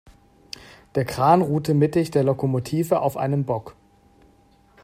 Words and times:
Der 0.95 1.05
Kran 1.05 1.43
ruhte 1.43 1.75
mittig 1.75 2.09
der 2.09 2.23
Lokomotive 2.23 3.01
auf 3.01 3.17
einem 3.17 3.45
Bock. 3.45 3.75